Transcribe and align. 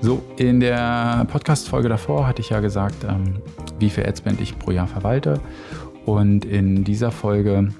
So, 0.00 0.22
in 0.36 0.60
der 0.60 1.26
Podcast-Folge 1.28 1.88
davor 1.88 2.26
hatte 2.26 2.40
ich 2.40 2.50
ja 2.50 2.60
gesagt, 2.60 3.02
ähm, 3.02 3.42
wie 3.80 3.90
viel 3.90 4.06
Adspend 4.06 4.40
ich 4.40 4.56
pro 4.56 4.70
Jahr 4.70 4.86
verwalte. 4.86 5.40
Und 6.06 6.44
in 6.44 6.84
dieser 6.84 7.10
Folge 7.10 7.74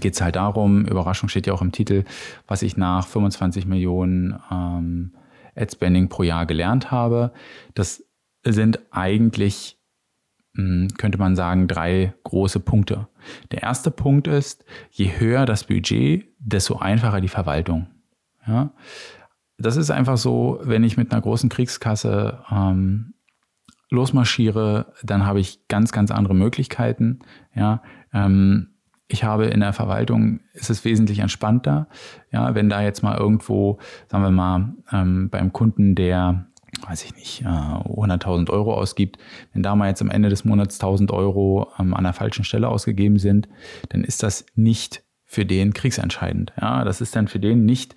geht 0.00 0.14
es 0.14 0.20
halt 0.20 0.34
darum, 0.34 0.84
Überraschung 0.84 1.28
steht 1.28 1.46
ja 1.46 1.52
auch 1.52 1.62
im 1.62 1.70
Titel, 1.70 2.04
was 2.48 2.62
ich 2.62 2.76
nach 2.76 3.06
25 3.06 3.66
Millionen 3.66 4.38
ähm, 4.50 5.12
Adspending 5.54 6.08
pro 6.08 6.24
Jahr 6.24 6.44
gelernt 6.44 6.90
habe. 6.90 7.32
Das 7.74 8.04
sind 8.44 8.80
eigentlich, 8.90 9.78
hm, 10.56 10.88
könnte 10.98 11.18
man 11.18 11.36
sagen, 11.36 11.68
drei 11.68 12.14
große 12.24 12.58
Punkte. 12.58 13.06
Der 13.52 13.62
erste 13.62 13.92
Punkt 13.92 14.26
ist, 14.26 14.64
je 14.90 15.18
höher 15.18 15.46
das 15.46 15.64
Budget, 15.64 16.26
desto 16.40 16.78
einfacher 16.78 17.20
die 17.20 17.28
Verwaltung. 17.28 17.86
Ja? 18.46 18.72
Das 19.58 19.76
ist 19.76 19.90
einfach 19.90 20.16
so, 20.16 20.60
wenn 20.62 20.84
ich 20.84 20.96
mit 20.96 21.12
einer 21.12 21.20
großen 21.20 21.48
Kriegskasse 21.48 22.44
ähm, 22.50 23.14
losmarschiere, 23.90 24.92
dann 25.02 25.26
habe 25.26 25.40
ich 25.40 25.66
ganz, 25.68 25.92
ganz 25.92 26.10
andere 26.10 26.34
Möglichkeiten. 26.34 27.20
Ja, 27.54 27.82
ähm, 28.12 28.68
ich 29.08 29.24
habe 29.24 29.46
in 29.46 29.60
der 29.60 29.72
Verwaltung 29.72 30.40
ist 30.52 30.70
es 30.70 30.84
wesentlich 30.84 31.20
entspannter. 31.20 31.88
Ja, 32.30 32.54
wenn 32.54 32.68
da 32.68 32.82
jetzt 32.82 33.02
mal 33.02 33.16
irgendwo, 33.16 33.78
sagen 34.06 34.22
wir 34.22 34.30
mal, 34.30 34.74
ähm, 34.92 35.30
beim 35.30 35.52
Kunden, 35.52 35.94
der 35.94 36.46
weiß 36.86 37.04
ich 37.04 37.14
nicht, 37.16 37.42
äh, 37.42 37.46
100.000 37.46 38.50
Euro 38.50 38.74
ausgibt, 38.74 39.18
wenn 39.52 39.62
da 39.62 39.74
mal 39.74 39.88
jetzt 39.88 40.02
am 40.02 40.10
Ende 40.10 40.28
des 40.28 40.44
Monats 40.44 40.80
1.000 40.80 41.12
Euro 41.12 41.72
ähm, 41.78 41.94
an 41.94 42.04
der 42.04 42.12
falschen 42.12 42.44
Stelle 42.44 42.68
ausgegeben 42.68 43.18
sind, 43.18 43.48
dann 43.88 44.04
ist 44.04 44.22
das 44.22 44.46
nicht 44.54 45.02
für 45.30 45.44
den 45.44 45.74
kriegsentscheidend. 45.74 46.54
Ja, 46.58 46.84
das 46.84 47.02
ist 47.02 47.14
dann 47.14 47.28
für 47.28 47.38
den 47.38 47.66
nicht 47.66 47.94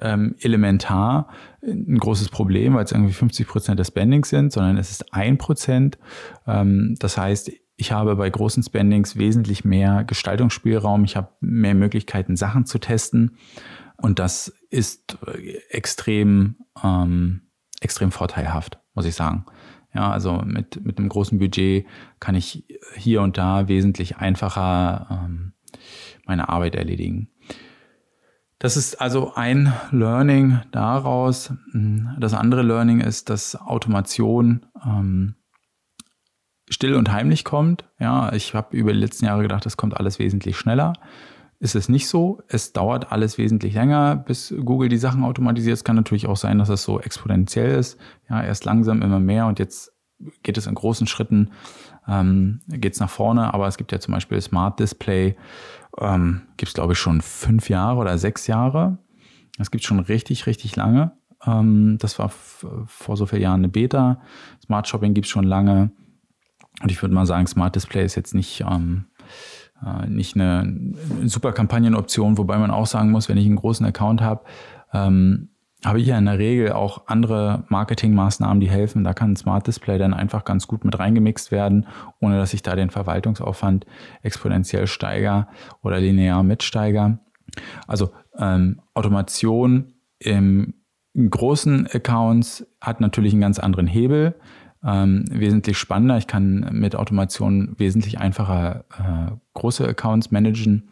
ähm, 0.00 0.36
elementar 0.40 1.30
ein 1.62 1.96
großes 1.96 2.28
Problem, 2.28 2.74
weil 2.74 2.84
es 2.84 2.92
irgendwie 2.92 3.14
50 3.14 3.48
Prozent 3.48 3.80
des 3.80 3.88
Spendings 3.88 4.28
sind, 4.28 4.52
sondern 4.52 4.76
es 4.76 4.90
ist 4.90 5.14
ein 5.14 5.38
Prozent. 5.38 5.98
Ähm, 6.46 6.94
das 7.00 7.16
heißt, 7.16 7.50
ich 7.76 7.90
habe 7.90 8.16
bei 8.16 8.28
großen 8.28 8.62
Spendings 8.62 9.16
wesentlich 9.16 9.64
mehr 9.64 10.04
Gestaltungsspielraum. 10.04 11.04
Ich 11.04 11.16
habe 11.16 11.30
mehr 11.40 11.74
Möglichkeiten, 11.74 12.36
Sachen 12.36 12.66
zu 12.66 12.78
testen. 12.78 13.38
Und 13.96 14.18
das 14.18 14.52
ist 14.68 15.16
äh, 15.26 15.56
extrem, 15.70 16.56
ähm, 16.84 17.48
extrem 17.80 18.12
vorteilhaft, 18.12 18.78
muss 18.92 19.06
ich 19.06 19.14
sagen. 19.14 19.46
Ja, 19.94 20.10
also 20.10 20.42
mit, 20.44 20.84
mit 20.84 20.98
einem 20.98 21.08
großen 21.08 21.38
Budget 21.38 21.86
kann 22.20 22.34
ich 22.34 22.66
hier 22.94 23.22
und 23.22 23.38
da 23.38 23.68
wesentlich 23.68 24.18
einfacher 24.18 25.24
ähm, 25.24 25.53
meine 26.26 26.48
Arbeit 26.48 26.74
erledigen. 26.74 27.28
Das 28.58 28.76
ist 28.76 29.00
also 29.00 29.34
ein 29.34 29.72
Learning 29.90 30.60
daraus. 30.72 31.52
Das 32.18 32.34
andere 32.34 32.62
Learning 32.62 33.00
ist, 33.00 33.28
dass 33.28 33.56
Automation 33.56 34.64
ähm, 34.86 35.34
still 36.70 36.94
und 36.94 37.12
heimlich 37.12 37.44
kommt. 37.44 37.84
Ja, 37.98 38.32
ich 38.32 38.54
habe 38.54 38.76
über 38.76 38.92
die 38.92 38.98
letzten 38.98 39.26
Jahre 39.26 39.42
gedacht, 39.42 39.66
das 39.66 39.76
kommt 39.76 39.96
alles 39.96 40.18
wesentlich 40.18 40.56
schneller. 40.56 40.94
Ist 41.60 41.76
es 41.76 41.88
nicht 41.88 42.08
so. 42.08 42.42
Es 42.48 42.72
dauert 42.72 43.12
alles 43.12 43.38
wesentlich 43.38 43.74
länger, 43.74 44.16
bis 44.16 44.54
Google 44.64 44.88
die 44.88 44.98
Sachen 44.98 45.24
automatisiert. 45.24 45.74
Es 45.74 45.84
kann 45.84 45.96
natürlich 45.96 46.26
auch 46.26 46.36
sein, 46.36 46.58
dass 46.58 46.68
es 46.68 46.82
so 46.82 47.00
exponentiell 47.00 47.78
ist. 47.78 47.98
Ja, 48.28 48.42
erst 48.42 48.64
langsam 48.64 49.02
immer 49.02 49.20
mehr 49.20 49.46
und 49.46 49.58
jetzt 49.58 49.93
geht 50.42 50.58
es 50.58 50.66
in 50.66 50.74
großen 50.74 51.06
Schritten, 51.06 51.50
ähm, 52.08 52.60
geht 52.68 52.94
es 52.94 53.00
nach 53.00 53.10
vorne. 53.10 53.52
Aber 53.52 53.66
es 53.66 53.76
gibt 53.76 53.92
ja 53.92 54.00
zum 54.00 54.14
Beispiel 54.14 54.40
Smart 54.40 54.78
Display 54.80 55.36
ähm, 56.00 56.42
gibt 56.56 56.68
es, 56.68 56.74
glaube 56.74 56.94
ich, 56.94 56.98
schon 56.98 57.20
fünf 57.20 57.68
Jahre 57.68 57.98
oder 57.98 58.18
sechs 58.18 58.46
Jahre. 58.46 58.98
Das 59.58 59.70
gibt 59.70 59.84
schon 59.84 60.00
richtig, 60.00 60.46
richtig 60.46 60.76
lange. 60.76 61.12
Ähm, 61.46 61.98
das 61.98 62.18
war 62.18 62.30
vor 62.30 63.16
so 63.16 63.26
vielen 63.26 63.42
Jahren 63.42 63.60
eine 63.60 63.68
Beta. 63.68 64.20
Smart 64.64 64.88
Shopping 64.88 65.14
gibt 65.14 65.26
es 65.26 65.30
schon 65.30 65.44
lange. 65.44 65.92
Und 66.82 66.90
ich 66.90 67.00
würde 67.00 67.14
mal 67.14 67.26
sagen, 67.26 67.46
Smart 67.46 67.76
Display 67.76 68.04
ist 68.04 68.16
jetzt 68.16 68.34
nicht, 68.34 68.64
ähm, 68.68 69.06
äh, 69.84 70.08
nicht 70.08 70.34
eine, 70.34 70.60
eine 70.60 71.28
super 71.28 71.52
Kampagnenoption, 71.52 72.36
wobei 72.38 72.58
man 72.58 72.70
auch 72.70 72.86
sagen 72.86 73.10
muss, 73.10 73.28
wenn 73.28 73.36
ich 73.36 73.46
einen 73.46 73.56
großen 73.56 73.86
Account 73.86 74.20
habe, 74.20 74.44
ähm, 74.92 75.50
habe 75.84 76.00
ich 76.00 76.06
ja 76.06 76.18
in 76.18 76.26
der 76.26 76.38
Regel 76.38 76.72
auch 76.72 77.06
andere 77.06 77.64
Marketingmaßnahmen, 77.68 78.60
die 78.60 78.70
helfen. 78.70 79.04
Da 79.04 79.12
kann 79.12 79.32
ein 79.32 79.36
Smart 79.36 79.66
Display 79.66 79.98
dann 79.98 80.14
einfach 80.14 80.44
ganz 80.44 80.66
gut 80.66 80.84
mit 80.84 80.98
reingemixt 80.98 81.50
werden, 81.50 81.86
ohne 82.20 82.38
dass 82.38 82.54
ich 82.54 82.62
da 82.62 82.74
den 82.76 82.90
Verwaltungsaufwand 82.90 83.86
exponentiell 84.22 84.86
steiger 84.86 85.48
oder 85.82 86.00
linear 86.00 86.42
mitsteiger. 86.42 87.18
Also 87.86 88.10
ähm, 88.38 88.80
Automation 88.94 89.94
im 90.18 90.74
großen 91.14 91.86
Accounts 91.92 92.66
hat 92.80 93.00
natürlich 93.00 93.32
einen 93.32 93.42
ganz 93.42 93.58
anderen 93.58 93.86
Hebel, 93.86 94.34
ähm, 94.84 95.24
wesentlich 95.30 95.78
spannender. 95.78 96.18
Ich 96.18 96.26
kann 96.26 96.68
mit 96.72 96.96
Automation 96.96 97.74
wesentlich 97.78 98.18
einfacher 98.18 98.84
äh, 98.98 99.32
große 99.54 99.86
Accounts 99.86 100.30
managen 100.30 100.90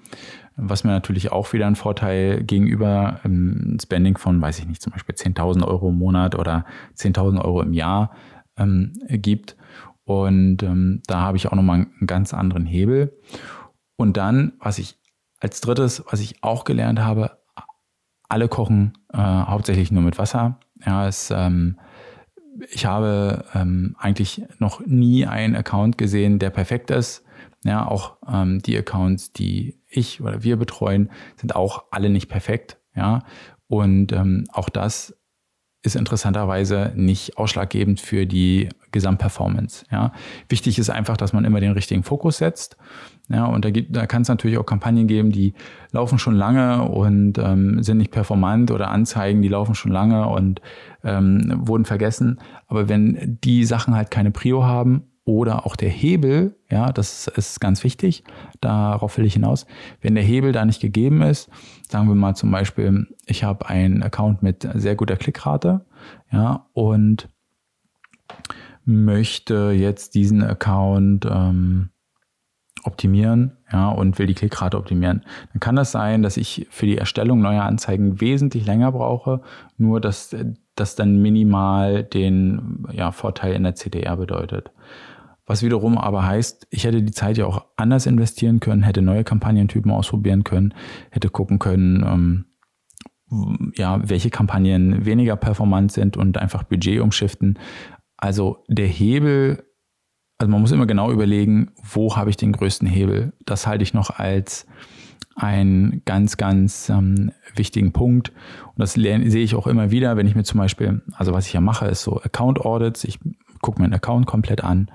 was 0.56 0.84
mir 0.84 0.90
natürlich 0.90 1.32
auch 1.32 1.52
wieder 1.52 1.66
einen 1.66 1.76
Vorteil 1.76 2.42
gegenüber 2.44 3.20
ähm, 3.24 3.78
Spending 3.82 4.18
von, 4.18 4.40
weiß 4.40 4.58
ich 4.58 4.66
nicht, 4.66 4.82
zum 4.82 4.92
Beispiel 4.92 5.14
10.000 5.14 5.66
Euro 5.66 5.88
im 5.88 5.98
Monat 5.98 6.34
oder 6.34 6.64
10.000 6.96 7.42
Euro 7.44 7.62
im 7.62 7.72
Jahr 7.72 8.12
ähm, 8.56 8.94
gibt. 9.08 9.56
Und 10.04 10.62
ähm, 10.62 11.02
da 11.06 11.20
habe 11.20 11.36
ich 11.36 11.46
auch 11.46 11.54
nochmal 11.54 11.86
einen 11.98 12.06
ganz 12.06 12.34
anderen 12.34 12.66
Hebel. 12.66 13.18
Und 13.96 14.16
dann, 14.16 14.52
was 14.58 14.78
ich 14.78 14.98
als 15.40 15.60
drittes, 15.60 16.04
was 16.10 16.20
ich 16.20 16.42
auch 16.42 16.64
gelernt 16.64 17.00
habe, 17.00 17.38
alle 18.28 18.48
kochen 18.48 18.94
äh, 19.12 19.18
hauptsächlich 19.18 19.92
nur 19.92 20.02
mit 20.02 20.18
Wasser. 20.18 20.58
Ja, 20.84 21.06
es, 21.06 21.30
ähm, 21.30 21.78
ich 22.70 22.86
habe 22.86 23.44
ähm, 23.54 23.94
eigentlich 23.98 24.42
noch 24.58 24.84
nie 24.86 25.26
einen 25.26 25.54
Account 25.54 25.98
gesehen, 25.98 26.38
der 26.38 26.50
perfekt 26.50 26.90
ist. 26.90 27.24
Ja, 27.64 27.86
auch 27.86 28.16
ähm, 28.28 28.60
die 28.60 28.76
Accounts, 28.76 29.32
die 29.32 29.78
ich 29.88 30.20
oder 30.20 30.42
wir 30.42 30.56
betreuen, 30.56 31.10
sind 31.36 31.54
auch 31.54 31.84
alle 31.90 32.10
nicht 32.10 32.28
perfekt. 32.28 32.78
Ja, 32.94 33.20
und 33.68 34.12
ähm, 34.12 34.46
auch 34.52 34.68
das 34.68 35.16
ist 35.84 35.96
interessanterweise 35.96 36.92
nicht 36.94 37.38
ausschlaggebend 37.38 38.00
für 38.00 38.24
die 38.24 38.68
Gesamtperformance. 38.92 39.84
Ja. 39.90 40.12
Wichtig 40.48 40.78
ist 40.78 40.90
einfach, 40.90 41.16
dass 41.16 41.32
man 41.32 41.44
immer 41.44 41.58
den 41.58 41.72
richtigen 41.72 42.04
Fokus 42.04 42.38
setzt. 42.38 42.76
Ja, 43.28 43.46
und 43.46 43.64
da, 43.64 43.70
gibt, 43.70 43.96
da 43.96 44.06
kann 44.06 44.22
es 44.22 44.28
natürlich 44.28 44.58
auch 44.58 44.66
Kampagnen 44.66 45.08
geben, 45.08 45.32
die 45.32 45.54
laufen 45.90 46.18
schon 46.18 46.34
lange 46.34 46.82
und 46.82 47.38
ähm, 47.38 47.82
sind 47.82 47.98
nicht 47.98 48.12
performant 48.12 48.70
oder 48.70 48.90
Anzeigen, 48.90 49.42
die 49.42 49.48
laufen 49.48 49.74
schon 49.74 49.90
lange 49.90 50.28
und 50.28 50.60
ähm, 51.02 51.52
wurden 51.66 51.84
vergessen. 51.84 52.38
Aber 52.68 52.88
wenn 52.88 53.38
die 53.42 53.64
Sachen 53.64 53.96
halt 53.96 54.10
keine 54.10 54.30
Prio 54.30 54.64
haben 54.64 55.11
oder 55.24 55.66
auch 55.66 55.76
der 55.76 55.88
Hebel, 55.88 56.56
ja, 56.70 56.92
das 56.92 57.28
ist 57.28 57.60
ganz 57.60 57.84
wichtig, 57.84 58.24
darauf 58.60 59.16
will 59.18 59.24
ich 59.24 59.34
hinaus. 59.34 59.66
Wenn 60.00 60.14
der 60.14 60.24
Hebel 60.24 60.52
da 60.52 60.64
nicht 60.64 60.80
gegeben 60.80 61.22
ist, 61.22 61.48
sagen 61.88 62.08
wir 62.08 62.14
mal 62.14 62.34
zum 62.34 62.50
Beispiel, 62.50 63.06
ich 63.26 63.44
habe 63.44 63.68
einen 63.68 64.02
Account 64.02 64.42
mit 64.42 64.68
sehr 64.74 64.96
guter 64.96 65.16
Klickrate, 65.16 65.84
ja, 66.32 66.66
und 66.72 67.28
möchte 68.84 69.70
jetzt 69.70 70.14
diesen 70.14 70.42
Account 70.42 71.24
ähm, 71.30 71.90
optimieren, 72.84 73.56
ja, 73.72 73.90
und 73.90 74.18
will 74.18 74.26
die 74.26 74.34
Klickrate 74.34 74.76
optimieren, 74.76 75.22
dann 75.52 75.60
kann 75.60 75.76
das 75.76 75.92
sein, 75.92 76.22
dass 76.22 76.36
ich 76.36 76.66
für 76.70 76.86
die 76.86 76.98
Erstellung 76.98 77.40
neuer 77.40 77.62
Anzeigen 77.62 78.20
wesentlich 78.20 78.66
länger 78.66 78.92
brauche, 78.92 79.42
nur 79.76 80.00
dass 80.00 80.36
das 80.74 80.96
dann 80.96 81.20
minimal 81.20 82.02
den 82.04 82.86
ja, 82.92 83.12
Vorteil 83.12 83.54
in 83.54 83.62
der 83.62 83.74
CDR 83.74 84.16
bedeutet. 84.16 84.70
Was 85.46 85.62
wiederum 85.62 85.98
aber 85.98 86.24
heißt, 86.24 86.68
ich 86.70 86.84
hätte 86.84 87.02
die 87.02 87.12
Zeit 87.12 87.36
ja 87.36 87.46
auch 87.46 87.66
anders 87.76 88.06
investieren 88.06 88.60
können, 88.60 88.82
hätte 88.82 89.02
neue 89.02 89.24
Kampagnentypen 89.24 89.90
ausprobieren 89.90 90.44
können, 90.44 90.72
hätte 91.10 91.28
gucken 91.28 91.58
können, 91.58 92.04
ähm, 92.06 92.44
ja, 93.76 94.00
welche 94.08 94.30
Kampagnen 94.30 95.04
weniger 95.04 95.36
performant 95.36 95.90
sind 95.90 96.16
und 96.16 96.38
einfach 96.38 96.64
Budget 96.64 97.00
umschiften. 97.00 97.58
Also 98.16 98.64
der 98.68 98.86
Hebel, 98.86 99.64
also 100.42 100.50
man 100.50 100.60
muss 100.60 100.72
immer 100.72 100.86
genau 100.86 101.12
überlegen, 101.12 101.70
wo 101.84 102.16
habe 102.16 102.28
ich 102.28 102.36
den 102.36 102.50
größten 102.50 102.88
Hebel. 102.88 103.32
Das 103.46 103.68
halte 103.68 103.84
ich 103.84 103.94
noch 103.94 104.10
als 104.10 104.66
einen 105.36 106.02
ganz, 106.04 106.36
ganz 106.36 106.88
ähm, 106.88 107.30
wichtigen 107.54 107.92
Punkt. 107.92 108.30
Und 108.66 108.78
das 108.78 108.94
sehe 108.94 109.18
ich 109.18 109.54
auch 109.54 109.68
immer 109.68 109.92
wieder, 109.92 110.16
wenn 110.16 110.26
ich 110.26 110.34
mir 110.34 110.42
zum 110.42 110.58
Beispiel, 110.58 111.00
also 111.12 111.32
was 111.32 111.46
ich 111.46 111.52
ja 111.52 111.60
mache, 111.60 111.86
ist 111.86 112.02
so 112.02 112.20
Account 112.20 112.60
Audits. 112.60 113.04
Ich 113.04 113.20
gucke 113.60 113.78
mir 113.78 113.84
einen 113.84 113.94
Account 113.94 114.26
komplett 114.26 114.64
an 114.64 114.90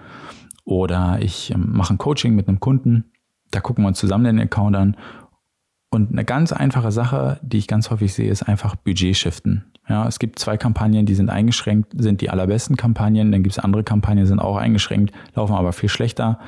oder 0.65 1.19
ich 1.21 1.51
ähm, 1.51 1.71
mache 1.71 1.93
ein 1.93 1.97
Coaching 1.97 2.35
mit 2.35 2.49
einem 2.49 2.59
Kunden, 2.59 3.05
da 3.51 3.61
gucken 3.61 3.85
wir 3.85 3.87
uns 3.87 3.99
zusammen 3.99 4.25
den 4.25 4.41
Account 4.41 4.75
an. 4.75 4.97
Und 5.89 6.11
eine 6.11 6.25
ganz 6.25 6.51
einfache 6.51 6.91
Sache, 6.91 7.39
die 7.41 7.59
ich 7.59 7.67
ganz 7.67 7.89
häufig 7.89 8.13
sehe, 8.13 8.29
ist 8.29 8.43
einfach 8.43 8.75
Budget 8.75 9.15
shiften. 9.15 9.71
Ja, 9.89 10.07
es 10.07 10.19
gibt 10.19 10.39
zwei 10.39 10.57
Kampagnen, 10.57 11.05
die 11.05 11.15
sind 11.15 11.29
eingeschränkt, 11.29 11.93
sind 11.97 12.21
die 12.21 12.29
allerbesten 12.29 12.75
Kampagnen. 12.75 13.31
Dann 13.31 13.43
gibt 13.43 13.57
es 13.57 13.59
andere 13.63 13.83
Kampagnen, 13.83 14.25
die 14.25 14.27
sind 14.27 14.39
auch 14.39 14.57
eingeschränkt, 14.57 15.13
laufen 15.33 15.53
aber 15.53 15.71
viel 15.71 15.89
schlechter. 15.89 16.39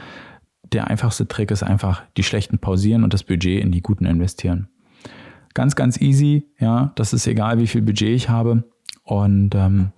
Der 0.72 0.88
einfachste 0.88 1.28
Trick 1.28 1.50
ist 1.52 1.64
einfach 1.64 2.04
die 2.18 2.24
schlechten 2.24 2.60
pausieren 2.60 3.04
und 3.04 3.14
das 3.14 3.24
Budget 3.24 3.64
in 3.64 3.72
die 3.72 3.82
guten 3.82 4.06
investieren. 4.06 4.68
Ganz, 5.54 5.76
ganz 5.76 6.00
easy. 6.00 6.46
Ja, 6.60 6.92
das 6.96 7.14
ist 7.14 7.26
egal, 7.28 7.60
wie 7.60 7.68
viel 7.68 7.82
Budget 7.82 8.10
ich 8.10 8.30
habe. 8.30 8.64
Und 9.04 9.56
ähm, 9.56 9.92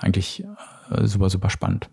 eigentlich 0.00 0.44
äh, 0.90 1.06
super, 1.06 1.30
super 1.30 1.50
spannend. 1.50 1.88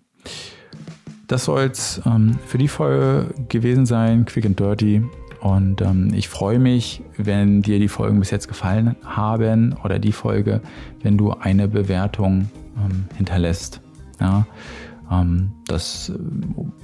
Das 1.28 1.46
soll 1.46 1.70
es 1.72 2.02
ähm, 2.06 2.38
für 2.46 2.58
die 2.58 2.68
Folge 2.68 3.34
gewesen 3.48 3.86
sein, 3.86 4.26
Quick 4.26 4.46
and 4.46 4.60
Dirty. 4.60 5.04
Und 5.44 5.82
ähm, 5.82 6.14
ich 6.14 6.30
freue 6.30 6.58
mich, 6.58 7.04
wenn 7.18 7.62
dir 7.62 7.78
die 7.78 7.90
Folgen 7.90 8.18
bis 8.18 8.32
jetzt 8.32 8.48
gefallen 8.48 8.96
haben 9.04 9.76
oder 9.84 10.00
die 10.00 10.14
Folge, 10.14 10.62
wenn 11.02 11.18
du 11.18 11.32
eine 11.32 11.68
Bewertung 11.68 12.50
ähm, 12.78 13.06
hinterlässt. 13.18 13.82
Ja, 14.22 14.48
ähm, 15.12 15.52
das 15.68 16.10
äh, 16.10 16.14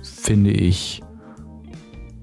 finde 0.03 0.51
ich 0.51 1.01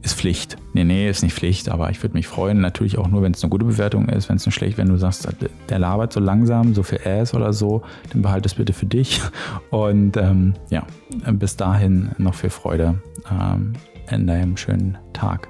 ist 0.03 0.15
Pflicht. 0.15 0.59
Nee, 0.75 0.85
nee, 0.85 1.09
ist 1.09 1.23
nicht 1.23 1.35
Pflicht, 1.35 1.71
aber 1.71 1.91
ich 1.91 2.03
würde 2.03 2.15
mich 2.15 2.29
freuen. 2.29 2.61
Natürlich 2.61 2.99
auch 2.99 3.09
nur, 3.09 3.23
wenn 3.23 3.33
es 3.33 3.43
eine 3.43 3.51
gute 3.51 3.65
Bewertung 3.65 4.11
ist. 4.11 4.29
Wenn 4.29 4.37
es 4.37 4.45
eine 4.45 4.53
schlecht, 4.53 4.77
wenn 4.77 4.89
du 4.89 4.99
sagst, 4.99 5.27
der 5.71 5.79
labert 5.79 6.13
so 6.13 6.21
langsam, 6.21 6.75
so 6.75 6.83
viel 6.83 7.01
Ass 7.05 7.33
oder 7.33 7.55
so, 7.55 7.81
dann 8.13 8.21
behalte 8.21 8.47
es 8.47 8.55
bitte 8.55 8.75
für 8.75 8.87
dich. 8.87 9.23
Und 9.71 10.19
ähm, 10.19 10.53
ja, 10.69 10.87
bis 11.33 11.57
dahin 11.57 12.11
noch 12.19 12.35
viel 12.35 12.51
Freude 12.51 13.01
ähm, 13.31 13.73
in 14.11 14.27
deinem 14.27 14.59
schönen 14.59 14.99
Tag. 15.15 15.49